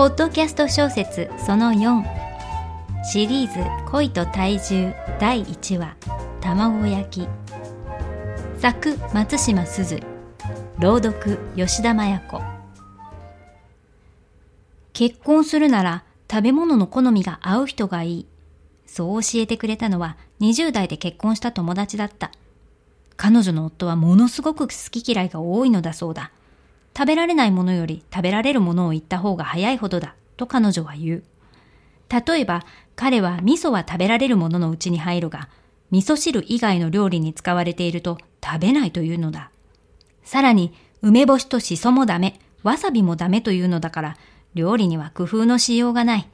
[0.00, 2.02] ポッドキャスト小説その4
[3.04, 5.94] シリーズ恋と体重第1話。
[6.40, 7.28] 卵焼き。
[8.56, 10.00] 作松島すず。
[10.78, 12.40] 朗読吉田麻也子。
[14.94, 18.26] 結婚するなら食べ物の好みが合う人がいい。
[18.86, 22.30] そう教えてくれたのは20代で結婚した友達だった。
[23.18, 26.30] 彼女の夫はものすごく好き嫌いが多いのだそうだ。
[26.96, 31.22] 食べられないものより食べられるものを言った方が早いほどだと彼女は言う
[32.08, 32.64] 例えば
[32.96, 35.48] 彼は味噌は食べられるもののうちに入るが
[35.90, 39.50] 味噌汁以外の料理に使われていると食べないというのだ。
[40.22, 40.72] さらに、
[41.02, 44.16] 梅干しとしそもダメ、わさびもダメというのだから、
[44.54, 46.28] 料理には工夫のしようがない。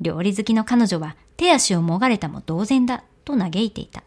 [0.00, 4.02] 料理好きの彼女は手足をもがれたも同然だ、と嘆いていた。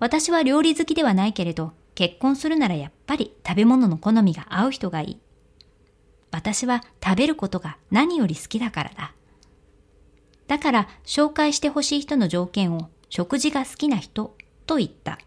[0.00, 5.20] 私は料理好きではないけれど、結婚するならやっぱり食べ物の好みが合う人がいい。
[6.30, 9.12] 私は食べることが何より好きだからだ。
[10.48, 14.36] だから紹介してほしい人の条件を食事が好きな人
[14.66, 15.18] と言った。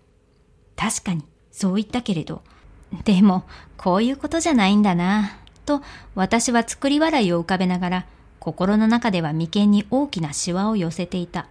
[0.76, 2.44] 確かにそう言ったけれど、
[3.04, 3.46] でも
[3.78, 5.82] こういうことじゃないんだな、と
[6.16, 8.06] 私は作り笑いを浮かべながら
[8.40, 11.48] 心の中では眉間に大きなシワを寄せていた。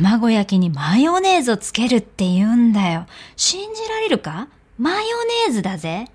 [0.00, 3.06] 卵焼きにマヨネーズをつけるって言うんだよ。
[3.36, 4.48] 信じられるか？
[4.76, 4.98] マヨ
[5.46, 6.08] ネーズだぜ。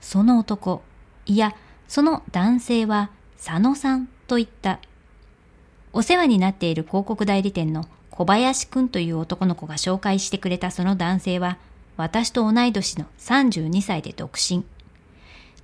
[0.00, 0.82] その男、
[1.26, 1.54] いや、
[1.88, 4.80] その男性は佐野さんと言った。
[5.92, 11.58] お世話になっている広告代理店の小林くんという男の子が紹介してくれたその男性は、
[11.98, 14.64] 私と同い年の32歳で独身。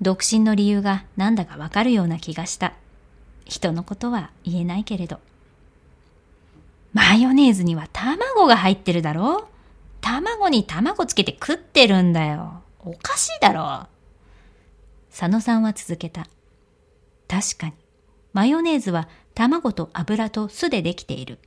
[0.03, 2.75] 独身の理由がなんだかわかるような気がした。
[3.47, 5.19] 人のことは言えないけれど。
[6.92, 9.48] マヨネーズには卵が入ってるだろ？
[10.00, 12.62] 卵に卵つけて食ってるんだよ。
[12.80, 13.86] おかしいだろ。
[15.11, 16.27] 佐野さんは続けた。
[17.28, 17.72] 確かに、
[18.33, 21.39] マヨネーズは卵と油と酢でできている。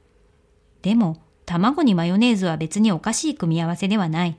[0.81, 4.37] でも、卵にマヨネーズは別におかしい組み合わせではない。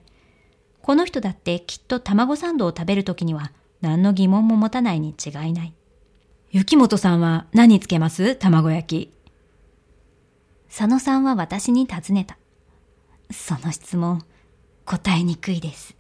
[0.83, 5.75] この人だってきっと卵サンドを食べるときには何の疑問も持たないに違いない。
[6.51, 8.37] 雪本さんは何つけます？
[8.37, 9.22] 卵焼き。
[10.75, 12.39] 佐野さんは私に尋ねた。
[13.31, 14.25] その質問、
[14.87, 15.95] 答えにくいです。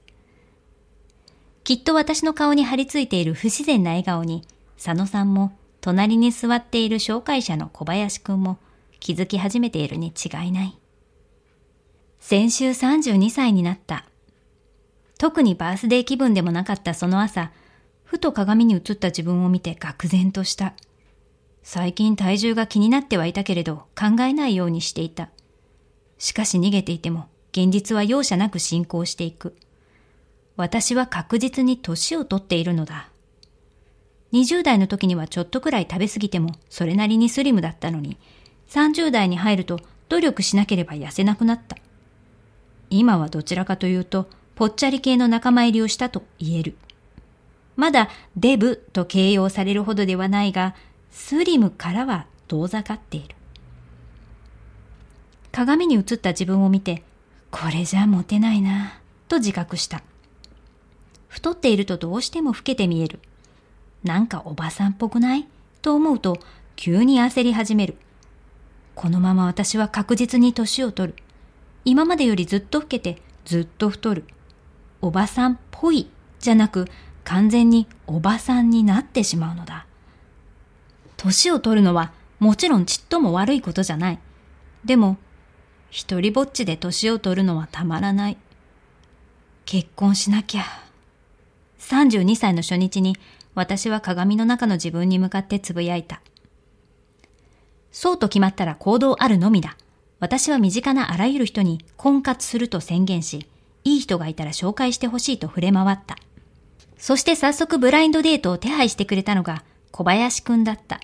[1.62, 4.46] きっと私の顔に張り付いている不自然な笑顔に、
[4.82, 5.52] 佐野さんも
[5.82, 8.56] 隣に座っている紹介者の小林くんも
[8.98, 10.78] 気づき始めているに違いない。
[12.18, 14.06] 先週32歳になった。
[15.18, 17.52] 特にバースデー気分でもなかったその朝、
[18.04, 20.72] ふと鏡に映った自分を見て愕然とした。
[21.74, 25.30] 最近体重が気になってはいたけれど考えないようにしていた。
[26.18, 29.56] しかし逃げていても現実は容赦なく進行していく。
[30.56, 33.08] 私は確実に年を取っているのだ。
[34.34, 38.18] 20代の時にはちょっとくらい食べ過ぎてもそれなりにスリムだったのに、
[38.68, 41.78] 30代に入ると努力しなければ痩せなくなった。
[42.90, 46.76] 今はどちらかというと、ぽっちゃり系の仲間入りをしたと言える。
[47.76, 50.74] まだデブと形容されるほどではないが、
[51.12, 53.36] スリムからは遠ざかっている。
[55.52, 57.04] 鏡に映った自分を見て、
[57.50, 60.02] これじゃモテないな、と自覚した。
[61.28, 63.20] 太っているとどうしても老けて見える。
[64.02, 65.46] なんかおばさんっぽくない？
[65.82, 66.38] と思うと
[66.76, 67.96] 急に焦り始める。
[68.94, 71.18] このまま私は確実に年を取る。
[71.84, 74.24] 今までよりずっと老けてずっと太る。
[75.00, 76.08] おばさんっぽい
[76.38, 76.86] じゃなく
[77.24, 79.86] 完全におばさんになってしまうのだ。
[81.22, 82.10] 年を取るのは
[82.40, 84.18] もちろんちっとも悪いことじゃない。
[84.84, 85.18] でも、
[85.88, 88.36] 一人ぼっちで年を取るのはたまらない。
[89.64, 90.64] 結婚しなきゃ。
[91.78, 93.16] 32歳の初日に
[93.54, 96.20] 私は鏡の中の自分に向かってつぶやいた。
[97.92, 99.76] そうと決まったら行動あるのみだ。
[100.18, 103.46] 私は身近なあらゆる人に婚活すると宣言し、
[103.84, 106.16] いい人がいたら紹介してほしいと触れ回った。
[106.98, 111.00] そして早速ブラインドデートを手配してくれたのが小林くんだった。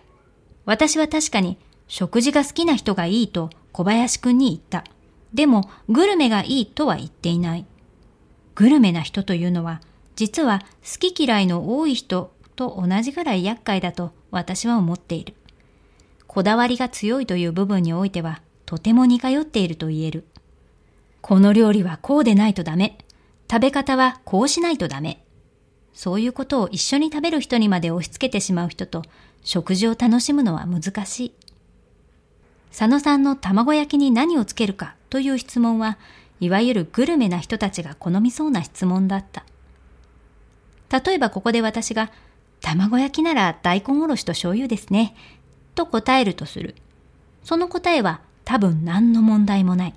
[0.68, 1.56] 私は確かに
[1.86, 4.84] 食事が好きな人がいいと小林くんに言った。
[5.32, 7.64] でもグルメがいいとは言っていない。
[8.54, 9.80] グルメな人というのは
[10.14, 15.32] 実は好き嫌いの多い人と同じぐらい厄介だと私は思っている。
[16.26, 20.26] こだわりが強いという部分においては、とても似通っていると言える。
[21.22, 22.98] この料理はこうでないとダメ。
[23.50, 25.24] 食べ方はこうしないとダメ。
[25.94, 29.02] そういうことを一緒に食べる人にまで押し付けてしまう人と
[29.48, 31.32] 食事を楽しむのは難しい。
[32.68, 35.96] 佐野さんの卵焼きに何をつけるかという質問は、
[36.38, 39.46] いわゆるグルメな人たちが好みそうな質問だった。
[41.02, 42.10] 例えばここで私が
[42.60, 45.16] 卵焼きなら大根おろしと醤油ですね。
[45.74, 46.74] と答えるとする。
[47.42, 49.94] その答えは多分何の問題もない。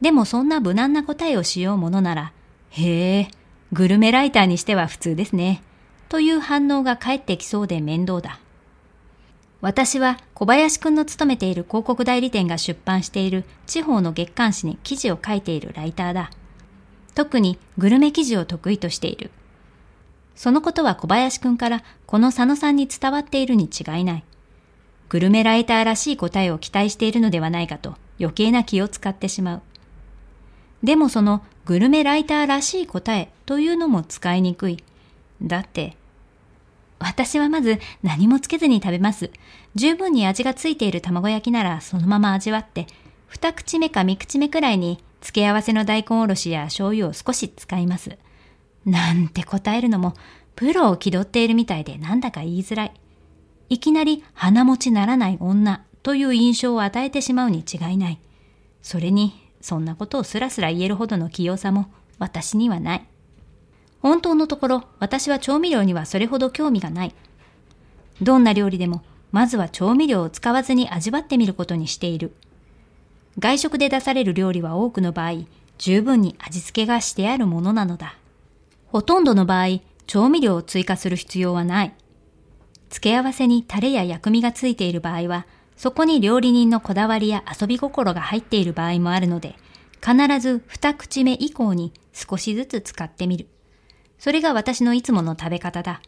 [0.00, 2.32] でもそんな無難な答えをしようものなら、
[2.68, 3.30] へえ、
[3.72, 5.60] グルメライターにしては普通ですね。
[6.08, 8.38] という反応が返ってきそうで面倒だ。
[9.60, 16.30] 私は小林くんの勤めている広告代理店が出版している地方の月刊誌に記事を書いているライターだ。
[17.14, 19.30] 特にグルメ記事を得意としている。
[20.34, 24.24] そのことは小林くんからこの佐野さんに伝わっているに違いない。
[25.10, 29.62] グルメライターらしい答えを期待しているのではないかと余計な気を使ってしまう。
[30.82, 34.82] でもそのグルメライターらしい答えというのも使いにくい。
[35.42, 35.96] だって、
[37.00, 39.30] 私はまず何もつけずに食べます。
[39.74, 42.86] 十分に味がついている卵焼きならそのまま味わって、
[43.26, 48.18] 二口目か三口目くらいに付け合わせの大根おろしや醤油を少し使います。
[48.84, 50.14] なんて答えるのも、
[50.56, 52.92] プロを気取っているみたいでなんだか言いづらい。
[53.70, 58.20] いきなり鼻持ちならない女という印象を与えてしまうに違いない。
[58.82, 59.32] それに
[59.62, 63.06] そんなことをスラスラ言えるほどの器用さも私にはない。
[64.02, 67.14] 本当のところ、私は調味料にはそれほど興味がない。
[68.22, 69.02] どんな料理でも、
[69.32, 72.34] まずは調味料を使わずに味わってみることにしている。
[73.38, 75.44] 外食で出される料理は多くの場合、
[75.78, 78.16] 十分に味付けがしてあるものなのだ。
[78.88, 81.94] ほとんどの場合、調味料を追加する必要はない。
[82.88, 89.56] 付け合わせにタレや薬味がついている場合は、そこに料理人のこだわりや遊び心が入っている場合もあるので、
[90.04, 93.46] 必ず二口目以降に少しずつ使ってみる。
[94.20, 96.02] それが私のいつもの食べ方だ。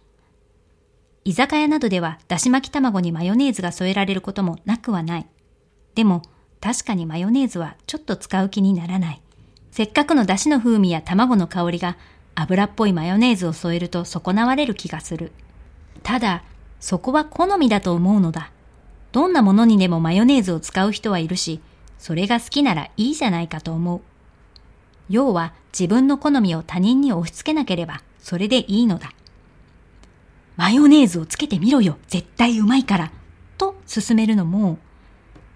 [1.25, 5.26] 居酒屋などではだし巻き卵にマヨネーズが添えられることもなくはない。
[5.94, 6.20] でも、
[6.61, 9.23] 確かにマヨネーズはちょっと使う気にならない。
[9.70, 11.97] せっかくのだしの風味や卵の香りが
[12.35, 15.32] 油っぽいマヨネーズを添えると損なわれる気がする。
[16.03, 16.44] ただ、
[16.81, 18.53] そこは好みだと思うのだ。
[19.12, 21.62] どんなものにでもマヨネーズを使う人はいるし、
[21.99, 24.12] それが好きならいいじゃないかと思う。
[25.12, 29.12] 要は自分の好みを他人に押し付けなければそれでいいのだ。
[30.56, 33.12] マヨネーズをつけてみろよ絶対うまいから
[33.59, 34.79] と勧めるのも、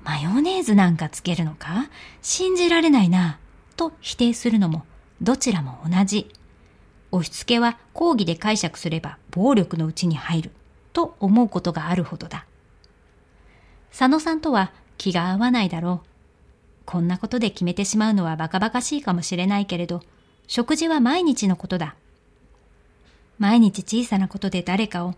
[0.05, 1.88] マヨネーズなんかつけるのか？
[2.20, 3.38] 信じられないな
[3.76, 4.85] と否定するのも
[5.23, 6.31] どちらも同じ。
[7.12, 10.50] 押し付けは講義で解釈すれば暴力のうちに入る
[10.93, 12.44] と思うことがあるほどだ。
[13.91, 16.06] 佐野さんとは気が合わないだろう。
[16.87, 20.03] こんなことで決めてしまうのはバカバカしいかもしれないけれど、
[20.47, 21.97] 食事は毎日のことだ。
[23.38, 25.15] 毎日小さなことで誰かを、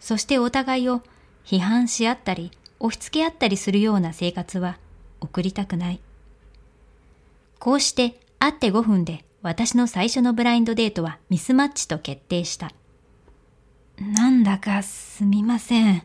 [0.00, 1.00] そしてお互いを
[1.44, 4.76] 批判し合ったり、押し付け合ったりするような生活は
[5.20, 6.00] 送りたくない。
[7.60, 12.72] こうして会って5分で私の最初のブラインドデートはミスマッチと決定した。
[14.00, 16.02] なんだかすみません。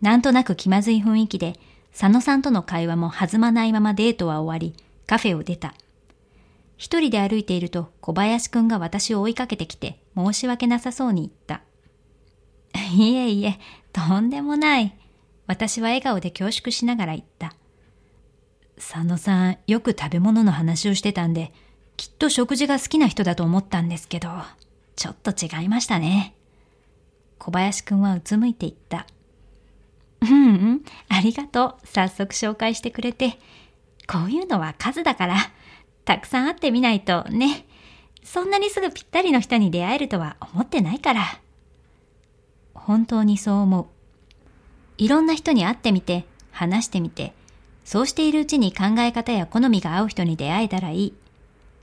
[0.00, 1.54] なんとなく気まずい雰囲気で、
[1.98, 4.72] 佐野さんとの会話も弾まないままデートは終わり、
[5.08, 5.74] カフェを出た。
[6.76, 11.62] 一人で歩いていると小林くんが私を追いかけてきて申し訳なさそうに言った。
[12.94, 13.58] いえいえ、
[13.92, 14.96] とんでもない。
[15.48, 17.56] 私は笑顔で恐縮しながら言った。
[18.76, 21.52] 佐野さん、よく食べ物の話をしてたんで、
[21.96, 24.28] きっと食事が好きな人だと思ったんですけど、
[24.94, 26.36] ちょっと違いましたね。
[27.38, 29.08] 小林くんはうつむいて言った。
[30.22, 31.86] うんうん、ありがとう。
[31.86, 33.38] 早速紹介してくれて。
[34.06, 35.36] こういうのは数だから、
[36.04, 37.66] たくさん会ってみないとね。
[38.24, 41.40] そんなにすぐぴったりの人に出会えるとは思ってないから。
[42.74, 43.86] 本当にそう思う。
[44.96, 47.34] いろんな人に会ってみて、話してみて、
[47.84, 51.14] そうしているうちに考え方や好みが合う人に出会えたらいい。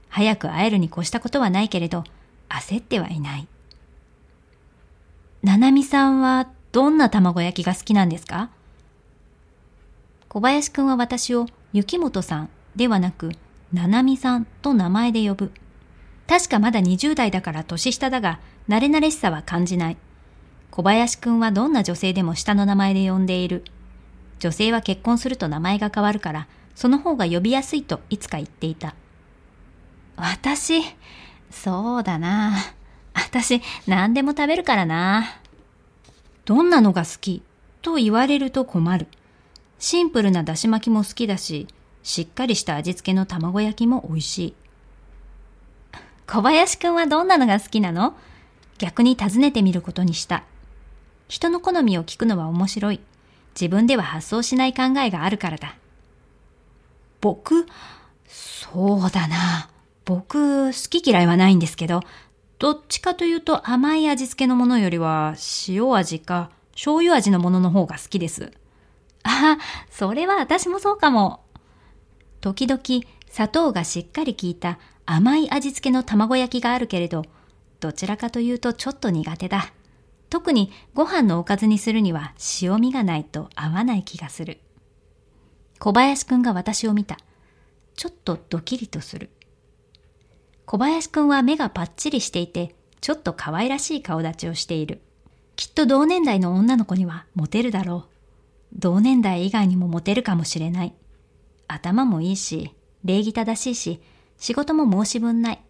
[0.10, 2.04] 早く会えるに越したことはないけれど、
[2.50, 3.48] 焦ってはいない。
[5.44, 8.50] ななみさんはどんな卵焼きが好きなんですか？
[10.28, 13.32] 小林くんは私を雪本さんではなく、
[13.72, 15.54] ななみさんと名前で呼ぶ。
[16.28, 19.98] 確かまだ20代だから年下だが、慣れ慣れしさは感じない。
[20.70, 23.64] 小林くんはどんな女性でも下の名前で呼んでいる。
[24.40, 28.96] 女性は結婚すると名前が変わるから、その方が呼びやすいといつか言っていた。
[30.18, 30.82] 私、
[31.50, 32.52] そうだな。
[33.14, 35.40] 私、何でも食べるからな。
[36.46, 37.42] どんなのが好き
[37.82, 39.08] と言われると困る。
[39.80, 41.68] シンプルなだし巻きも好きだし、
[42.04, 44.54] しっかりした味付けの卵焼きも美味しい。
[46.28, 48.16] 小林くんはどんなのが好きなの？
[48.78, 50.44] 逆に尋ねてみることにした。
[51.28, 53.00] 人の好みを聞くのは面白い。
[53.60, 55.76] 自分では発想しない考えがあるからだ。
[57.22, 57.66] 僕、
[58.28, 59.70] そうだな。
[60.04, 62.02] 僕、好き嫌いはないんですけど、
[62.58, 65.36] どっちかというと甘い味付けのものよりは
[65.68, 68.52] 塩味か醤油味のものの方が好きです。
[69.24, 71.44] ああ、それは私もそうかも。
[72.42, 72.82] 時々
[73.30, 77.26] 砂糖がしっかり効いた甘い味付けの卵焼きがあるけれど、
[77.80, 79.74] どちらかというとちょっと苦手だ。
[80.30, 84.60] 特にご飯のおかずにするには塩味がないと合わない気がする。
[85.80, 87.18] 小林くんが私を見た。
[87.96, 89.30] ちょっとドキリとする。
[90.66, 95.02] 小林くんは目がパッチリしていて、ちょっと可愛らしい顔立ちをしている。
[95.56, 98.10] きっと同年代の女の子にはモテるだろう。
[98.74, 100.94] 同年代以外にもモテるかもしれない。
[101.68, 102.72] 頭もいいし、
[103.04, 104.02] 礼儀正しいし、
[104.38, 105.62] 仕事も申し分ない。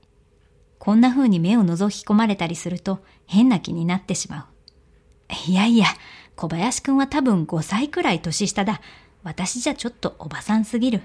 [0.79, 5.51] こんな風に目を覗き込まれたりすると変な気になってしまう。
[5.51, 5.87] いやいや、
[6.35, 8.81] 小林くんは多分5歳くらい年下だ。
[9.23, 11.01] 私じゃちょっとおばさんすぎる。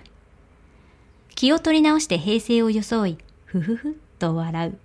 [1.35, 3.19] 気を取り直して平成を装い、
[3.51, 4.79] ふふふと笑う。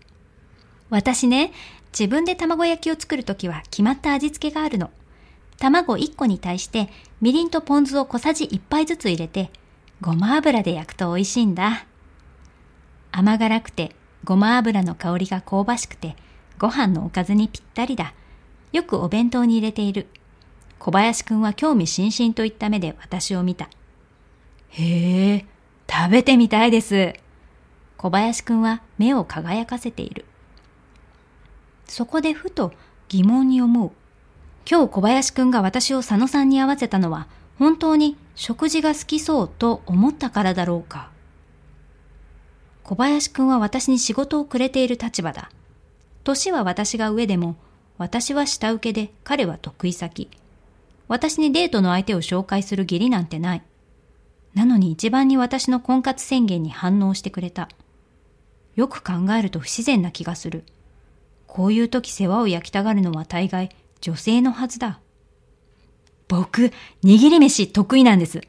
[0.89, 1.51] 私ね、
[1.97, 4.89] 自分で卵焼きを作るときは決まった味付けがあるの。
[5.59, 6.89] 卵1個に対して
[7.21, 9.51] みりんとポン酢を小さじ1杯ずつ入れて、
[10.01, 11.85] ごま油で焼くと美味しいんだ。
[13.11, 16.15] 甘辛くてごま油の香りが香ばしくて
[16.57, 18.15] ご飯のおかずにぴったりだ。
[18.71, 20.07] よくお弁当に入れている。
[20.79, 23.69] 小林くんは興味津々といった目で私を見た。
[24.69, 25.45] へえ、
[25.87, 27.24] 食べてみたいです。
[27.97, 30.25] 小林くんは目を輝かせている。
[31.85, 32.73] そこでふと
[33.07, 33.91] 疑問に思う。
[34.69, 41.09] 今日小林くんが私を佐野さんに会わせたのは本当に食事が好きそうと思ったからだろうか。
[42.83, 45.49] 小林くんは私に仕事をくれている立場だ。
[46.23, 47.55] 年は私が上でも、
[47.97, 50.29] 私は下請けで彼は得意先。
[51.07, 53.63] 私にデートの相手を紹介する義理なんてない。
[54.53, 57.69] なのに一番に私の婚活宣言に反応してくれた。
[58.75, 60.63] よく考えると不自然な気がする。
[61.47, 63.69] こういう時世話を焼きたがるのは大概
[64.01, 64.99] 女性のはずだ。
[66.27, 66.71] 僕、
[67.03, 68.41] 握り飯得意なんです。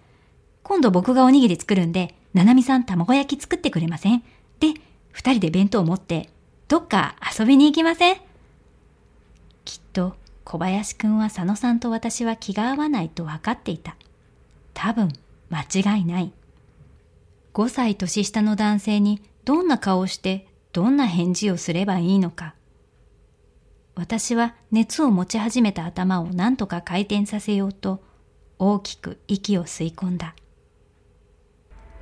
[0.62, 4.24] 今度僕がおにぎり作るんで、ななみさん卵焼き作ってくれません？
[4.58, 4.74] で、
[5.12, 6.28] 二人で弁当を持って、
[6.68, 8.16] どっか遊びに行きません？
[9.64, 13.96] きっと小林くんは佐野さんと私は気が合わないと分かっていた。
[14.74, 15.12] 多分、
[15.50, 15.62] 間
[15.96, 16.32] 違いない。
[17.54, 22.54] 5歳年下の男性にどんな顔をしてどんな返事をすればいいのか。
[23.94, 28.02] 私は熱を持ち始めた頭を何とか回転させようと
[28.58, 30.34] 大きく息を吸い込んだ。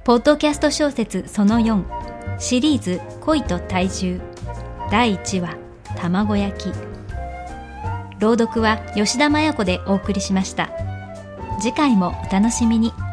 [0.04, 1.84] ポッドキャスト小説その4
[2.38, 4.20] シリーズ恋と体重
[4.90, 5.56] 第1話
[5.96, 6.72] 卵焼き
[8.20, 10.70] 朗読は吉田麻也子でお送りしました。
[11.60, 13.03] 次回もお楽しみに。